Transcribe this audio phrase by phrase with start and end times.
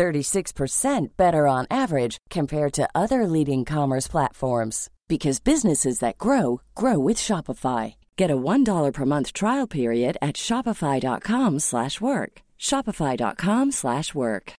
[0.00, 6.98] 36% better on average compared to other leading commerce platforms because businesses that grow grow
[6.98, 7.96] with Shopify.
[8.16, 12.32] Get a $1 per month trial period at shopify.com/work.
[12.58, 14.52] shopify.com/work.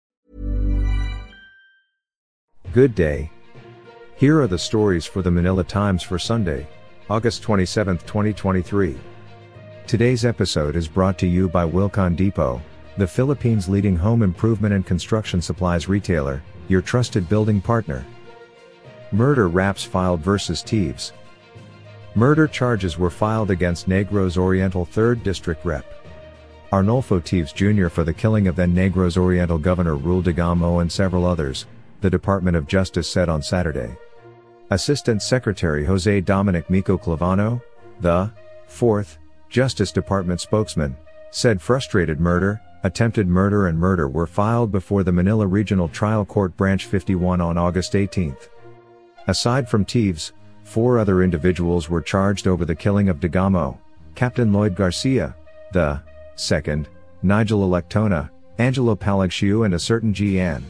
[2.73, 3.31] Good day.
[4.17, 6.67] Here are the stories for the Manila Times for Sunday,
[7.09, 8.99] August 27, 2023.
[9.87, 12.61] Today's episode is brought to you by Wilcon Depot,
[13.01, 18.05] the Philippines' leading home improvement and construction supplies retailer, your trusted building partner.
[19.11, 21.13] Murder raps filed versus Teves.
[22.15, 25.87] Murder charges were filed against Negros Oriental 3rd District Rep.
[26.75, 27.89] Arnolfo Teves Jr.
[27.89, 31.65] for the killing of then Negros Oriental Governor Roel Degamo and several others,
[32.03, 33.97] the Department of Justice said on Saturday.
[34.69, 37.63] Assistant Secretary Jose Dominic Mico Clavano,
[38.01, 38.31] the
[38.69, 39.17] 4th
[39.49, 40.95] Justice Department spokesman,
[41.31, 46.57] said frustrated murder, attempted murder and murder were filed before the Manila Regional Trial Court
[46.57, 48.37] Branch 51 on August 18.
[49.27, 50.33] Aside from Teves,
[50.65, 53.79] four other individuals were charged over the killing of Degamo,
[54.15, 55.35] Captain Lloyd Garcia,
[55.73, 56.01] the
[56.37, 56.89] second,
[57.23, 60.41] Nigel Electona, Angelo Palagshiu and a certain G.
[60.41, 60.65] Ann.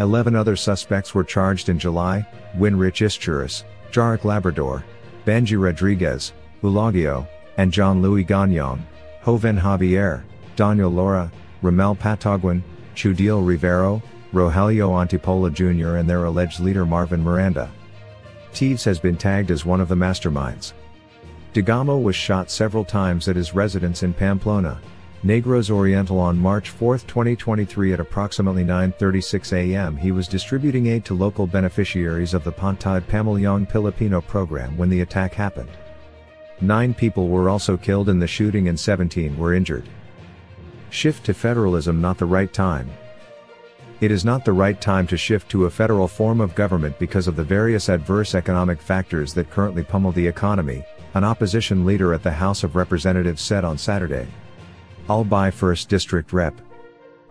[0.00, 2.26] Eleven other suspects were charged in July,
[2.56, 4.84] Winrich Isturis, Jarek Labrador,
[5.24, 6.32] Benji Rodriguez,
[6.62, 7.26] Ulagio,
[7.56, 8.86] and John Louis Gagnon,
[9.24, 10.22] Joven Javier,
[10.58, 11.30] Daniel Laura,
[11.62, 12.62] Ramel Pataguin,
[12.96, 15.98] Chudil Rivero, Rogelio Antipolo Jr.
[15.98, 17.70] and their alleged leader Marvin Miranda.
[18.52, 20.72] Teves has been tagged as one of the masterminds.
[21.54, 24.80] Degamo was shot several times at his residence in Pamplona,
[25.24, 31.14] Negros Oriental on March 4, 2023 at approximately 9.36 am he was distributing aid to
[31.14, 35.70] local beneficiaries of the Pantawid Pamilyang Pilipino program when the attack happened.
[36.60, 39.88] Nine people were also killed in the shooting and 17 were injured.
[40.90, 42.90] Shift to federalism not the right time,
[44.00, 47.26] it is not the right time to shift to a federal form of government because
[47.26, 50.84] of the various adverse economic factors that currently pummel the economy,
[51.14, 54.28] an opposition leader at the House of Representatives said on Saturday.
[55.08, 56.60] Albay 1st District Rep.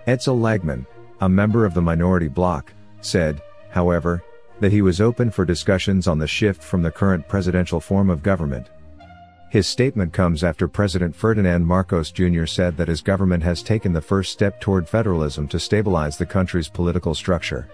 [0.07, 0.85] Edsel Lagman,
[1.21, 4.21] a member of the minority bloc, said, however,
[4.59, 8.23] that he was open for discussions on the shift from the current presidential form of
[8.23, 8.67] government,
[9.49, 12.45] his statement comes after President Ferdinand Marcos Jr.
[12.45, 16.67] said that his government has taken the first step toward federalism to stabilize the country's
[16.67, 17.69] political structure.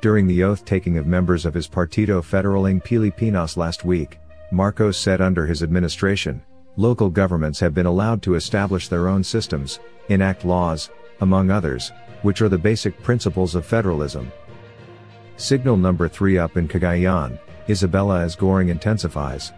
[0.00, 4.18] During the oath taking of members of his Partido Federal ng Pilipinas last week,
[4.50, 6.42] Marcos said under his administration,
[6.76, 11.92] local governments have been allowed to establish their own systems, enact laws, among others,
[12.22, 14.32] which are the basic principles of federalism.
[15.36, 17.38] Signal number 3 up in Cagayan,
[17.68, 19.52] Isabela as Goring intensifies.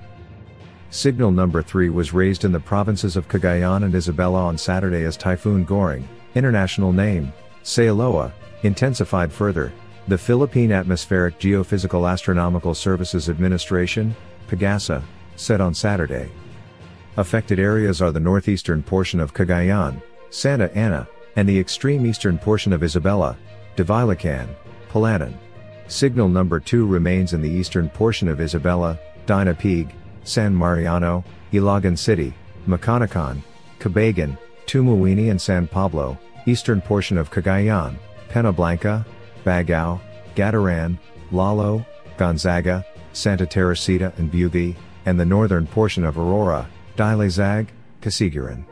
[0.91, 5.17] Signal number 3 was raised in the provinces of Cagayan and Isabela on Saturday as
[5.17, 8.33] Typhoon Goring, international name, Saola,
[8.65, 9.73] intensified further.
[10.09, 14.17] The Philippine Atmospheric Geophysical Astronomical Services Administration,
[14.49, 15.01] PAGASA,
[15.37, 16.29] said on Saturday.
[17.17, 22.73] Affected areas are the northeastern portion of Cagayan, Santa Ana, and the extreme eastern portion
[22.73, 23.37] of Isabela,
[23.77, 24.49] Divilacan,
[24.91, 25.35] Palanan.
[25.87, 29.93] Signal number 2 remains in the eastern portion of Isabela, Dinapigue,
[30.25, 32.33] San Mariano, Ilagan City,
[32.67, 33.43] Maconacon,
[33.79, 34.37] Cabagan,
[34.67, 37.97] Tumauini and San Pablo, eastern portion of Cagayan,
[38.29, 39.05] Penablanca,
[39.45, 40.01] Baggao,
[40.37, 40.99] Gattaran,
[41.33, 41.85] Lalo,
[42.17, 44.77] Gonzaga, Santa Teresita and Buguey,
[45.07, 47.69] and the northern portion of Aurora, Dilasag,
[48.01, 48.65] Casiguran.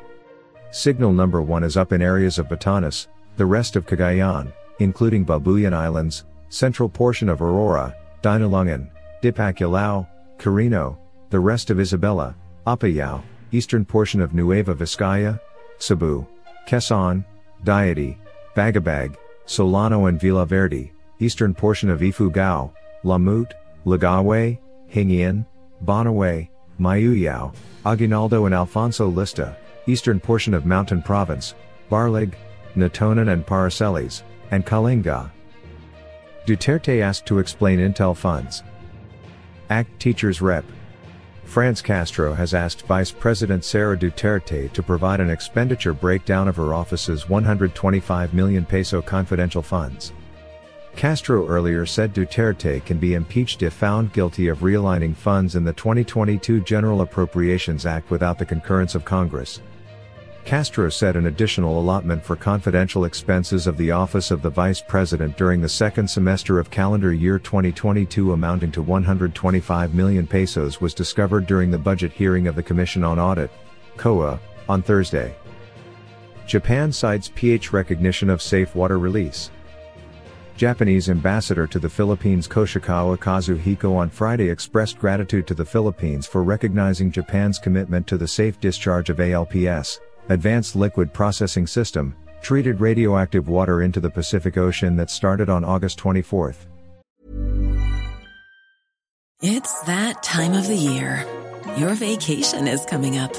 [0.71, 5.73] Signal number 1 is up in areas of Batanes, the rest of Cagayan, including Babuyan
[5.73, 8.91] Islands, central portion of Aurora, Dinalungan,
[9.23, 10.07] Dipaculao,
[10.39, 10.99] Carino,
[11.31, 12.35] the rest of Isabela,
[12.67, 13.23] Apayao,
[13.53, 15.41] eastern portion of Nueva Vizcaya,
[15.79, 16.27] Cebu,
[16.67, 17.25] Quezon,
[17.65, 18.17] Diadi,
[18.55, 19.17] Bagabag,
[19.47, 22.73] Solano and Villa Verde, eastern portion of Ifugao,
[23.05, 23.53] Lamut,
[23.87, 24.59] Lagawe,
[24.91, 25.47] Hingyon,
[25.85, 26.49] Banaue,
[26.81, 27.55] Mayoyao,
[27.85, 31.55] Aguinaldo and Alfonso Lista, eastern portion of Mountain Province,
[31.91, 32.35] Barlig,
[32.77, 35.31] Natonin and Paracelis, and Kalinga.
[36.47, 38.63] Duterte asked to explain Intel funds.
[39.71, 40.65] ACT Teachers Rep.
[41.49, 46.75] France Castro has asked Vice President Sara Duterte to provide an expenditure breakdown of her
[46.75, 50.13] office's 125 million peso confidential funds.
[50.95, 55.73] Castro earlier said Duterte can be impeached if found guilty of realigning funds in the
[55.73, 59.61] 2022 General Appropriations Act without the concurrence of Congress.
[60.49, 65.37] Castro said an additional allotment for confidential expenses of the office of the vice president
[65.37, 71.47] during the second semester of calendar year 2022 amounting to 125 million pesos was discovered
[71.47, 73.51] during the budget hearing of the Commission on Audit,
[73.99, 74.41] COA,
[74.71, 75.35] on Thursday.
[76.47, 79.51] Japan cites pH recognition of safe water release.
[80.57, 86.43] Japanese ambassador to the Philippines Koshikawa Kazuhiko on Friday expressed gratitude to the Philippines for
[86.43, 93.49] recognizing Japan's commitment to the safe discharge of ALPS, Advanced Liquid Processing System, treated radioactive
[93.49, 96.67] water into the Pacific Ocean that started on August 24th.
[99.41, 101.25] It's that time of the year.
[101.77, 103.33] Your vacation is coming up.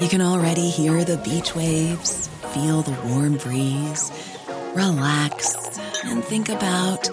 [0.00, 4.10] You can already hear the beach waves, feel the warm breeze,
[4.74, 5.70] relax
[6.04, 7.10] and think about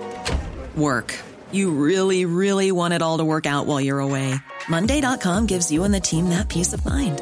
[0.75, 1.17] work.
[1.51, 4.35] You really, really want it all to work out while you're away.
[4.69, 7.21] Monday.com gives you and the team that peace of mind.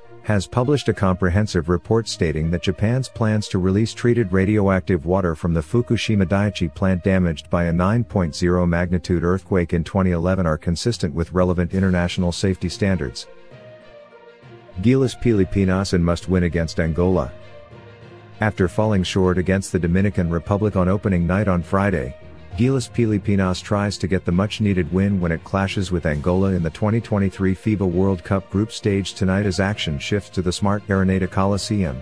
[0.23, 5.53] has published a comprehensive report stating that Japan's plans to release treated radioactive water from
[5.53, 11.33] the Fukushima Daiichi plant damaged by a 9.0 magnitude earthquake in 2011 are consistent with
[11.33, 13.27] relevant international safety standards.
[14.81, 17.31] Gilas Pilipinas and must win against Angola.
[18.39, 22.15] After falling short against the Dominican Republic on opening night on Friday,
[22.57, 26.69] Gilas Pilipinas tries to get the much-needed win when it clashes with Angola in the
[26.69, 32.01] 2023 FIBA World Cup group stage tonight as action shifts to the Smart Araneta Coliseum.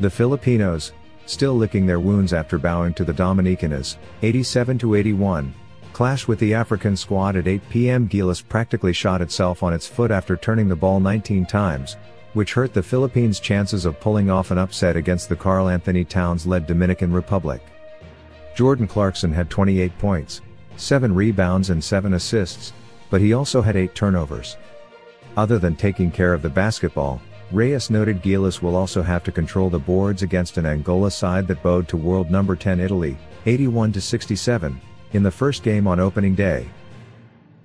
[0.00, 0.92] The Filipinos,
[1.26, 5.52] still licking their wounds after bowing to the Dominicanas, 87-81,
[5.92, 8.08] clash with the African squad at 8 p.m.
[8.08, 11.96] Gilas practically shot itself on its foot after turning the ball 19 times,
[12.32, 16.66] which hurt the Philippines' chances of pulling off an upset against the Karl Anthony Towns-led
[16.66, 17.62] Dominican Republic.
[18.54, 20.40] Jordan Clarkson had 28 points,
[20.76, 22.72] 7 rebounds and 7 assists,
[23.10, 24.56] but he also had 8 turnovers.
[25.36, 27.20] Other than taking care of the basketball,
[27.50, 31.62] Reyes noted Gilas will also have to control the boards against an Angola side that
[31.62, 34.78] bowed to world number 10 Italy, 81-67,
[35.12, 36.68] in the first game on opening day.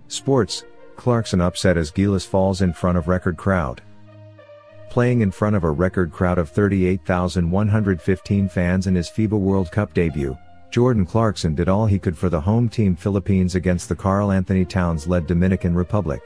[0.09, 3.81] Sports, Clarkson upset as Gilas falls in front of record crowd.
[4.89, 9.93] Playing in front of a record crowd of 38,115 fans in his FIBA World Cup
[9.93, 10.37] debut,
[10.77, 14.63] Jordan Clarkson did all he could for the home team Philippines against the Karl Anthony
[14.63, 16.21] Towns-led Dominican Republic.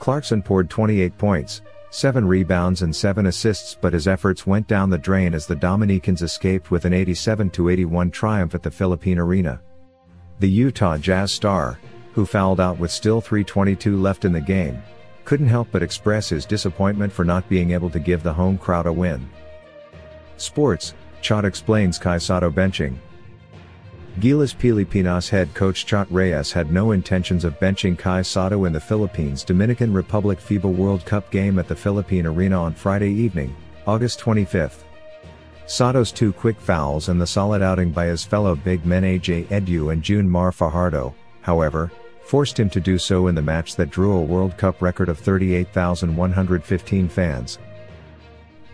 [0.00, 4.98] Clarkson poured 28 points, 7 rebounds and 7 assists but his efforts went down the
[4.98, 9.62] drain as the Dominicans escaped with an 87-81 triumph at the Philippine Arena.
[10.40, 11.78] The Utah Jazz star,
[12.12, 14.82] who fouled out with still 3.22 left in the game,
[15.24, 18.84] couldn't help but express his disappointment for not being able to give the home crowd
[18.84, 19.26] a win.
[20.36, 20.92] Sports,
[21.22, 22.98] Chot explains Kai Sotto benching,
[24.20, 28.78] Gilas Pilipinas head coach Chot Reyes had no intentions of benching Kai Sotto in the
[28.78, 33.54] Philippines Dominican Republic FIBA World Cup game at the Philippine Arena on Friday evening,
[33.88, 34.84] August 25.
[35.66, 39.92] Sotto's two quick fouls and the solid outing by his fellow big men AJ Edu
[39.92, 41.90] and June Mar Fajardo, however,
[42.24, 45.18] forced him to do so in the match that drew a World Cup record of
[45.18, 47.58] 38,115 fans.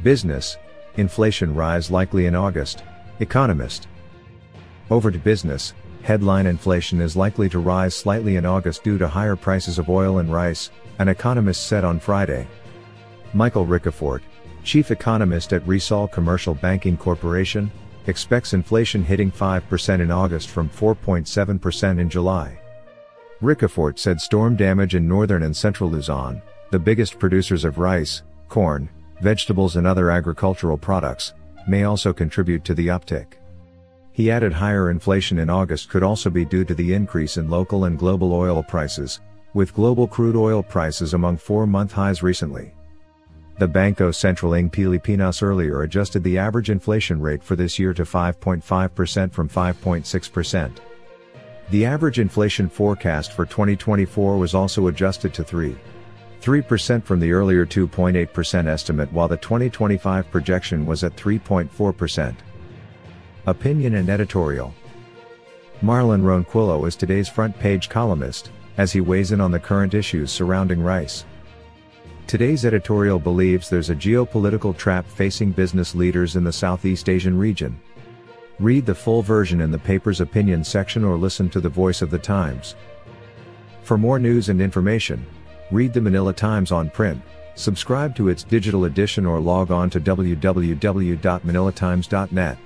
[0.02, 0.58] Business,
[0.98, 2.82] inflation rise likely in August,
[3.20, 3.86] Economist.
[4.90, 9.36] Over to business, headline inflation is likely to rise slightly in August due to higher
[9.36, 12.48] prices of oil and rice, an economist said on Friday.
[13.32, 14.20] Michael Ricafort,
[14.64, 17.70] chief economist at Rizal Commercial Banking Corporation,
[18.08, 22.58] expects inflation hitting 5% in August from 4.7% in July.
[23.40, 26.42] Ricafort said storm damage in northern and central Luzon,
[26.72, 28.88] the biggest producers of rice, corn,
[29.20, 31.32] vegetables and other agricultural products,
[31.68, 33.39] may also contribute to the uptick.
[34.20, 37.84] He added higher inflation in August could also be due to the increase in local
[37.84, 39.18] and global oil prices,
[39.54, 42.74] with global crude oil prices among four month highs recently.
[43.58, 48.02] The Bangko Sentral ng Pilipinas earlier adjusted the average inflation rate for this year to
[48.02, 50.70] 5.5% from 5.6%.
[51.70, 55.74] The average inflation forecast for 2024 was also adjusted to 3.
[56.42, 62.34] 3% from the earlier 2.8% estimate while the 2025 projection was at 3.4%.
[63.46, 64.74] Opinion and editorial.
[65.82, 70.30] Marlon Ronquillo is today's front page columnist, as he weighs in on the current issues
[70.30, 71.24] surrounding rice.
[72.26, 77.80] Today's editorial believes there's a geopolitical trap facing business leaders in the Southeast Asian region.
[78.58, 82.10] Read the full version in the paper's opinion section or listen to the voice of
[82.10, 82.74] the Times.
[83.82, 85.24] For more news and information,
[85.70, 87.22] read the Manila Times on print,
[87.54, 92.58] subscribe to its digital edition or log on to www.manilatimes.net.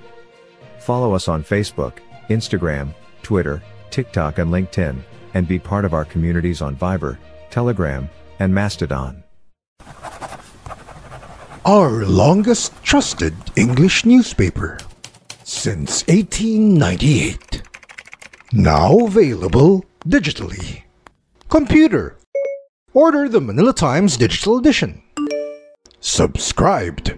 [0.85, 1.93] Follow us on Facebook,
[2.29, 5.01] Instagram, Twitter, TikTok and LinkedIn,
[5.33, 7.17] and be part of our communities on Viber,
[7.49, 9.23] Telegram, and Mastodon.
[11.65, 14.77] Our longest trusted English newspaper
[15.43, 17.63] since 1898.
[18.53, 20.83] Now available digitally.
[21.49, 22.19] Computer.
[22.93, 25.01] Order the Manila Times Digital Edition.
[25.99, 27.17] Subscribed.